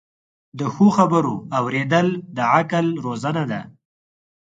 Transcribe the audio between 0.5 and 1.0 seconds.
د ښو